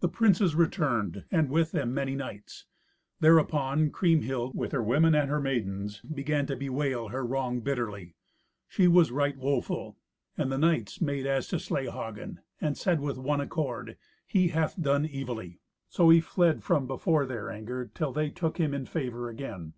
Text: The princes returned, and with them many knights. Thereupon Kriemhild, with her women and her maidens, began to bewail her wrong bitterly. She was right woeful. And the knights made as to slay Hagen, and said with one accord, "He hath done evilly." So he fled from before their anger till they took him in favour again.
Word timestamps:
The 0.00 0.08
princes 0.08 0.54
returned, 0.54 1.24
and 1.30 1.50
with 1.50 1.72
them 1.72 1.92
many 1.92 2.16
knights. 2.16 2.64
Thereupon 3.20 3.90
Kriemhild, 3.90 4.54
with 4.54 4.72
her 4.72 4.82
women 4.82 5.14
and 5.14 5.28
her 5.28 5.38
maidens, 5.38 6.00
began 6.00 6.46
to 6.46 6.56
bewail 6.56 7.08
her 7.08 7.22
wrong 7.26 7.60
bitterly. 7.60 8.14
She 8.68 8.88
was 8.88 9.10
right 9.12 9.36
woeful. 9.36 9.98
And 10.34 10.50
the 10.50 10.56
knights 10.56 11.02
made 11.02 11.26
as 11.26 11.46
to 11.48 11.58
slay 11.60 11.90
Hagen, 11.90 12.40
and 12.58 12.74
said 12.78 13.00
with 13.00 13.18
one 13.18 13.42
accord, 13.42 13.98
"He 14.26 14.48
hath 14.48 14.80
done 14.80 15.04
evilly." 15.12 15.60
So 15.90 16.08
he 16.08 16.20
fled 16.22 16.62
from 16.64 16.86
before 16.86 17.26
their 17.26 17.50
anger 17.50 17.90
till 17.94 18.12
they 18.12 18.30
took 18.30 18.56
him 18.56 18.72
in 18.72 18.86
favour 18.86 19.28
again. 19.28 19.74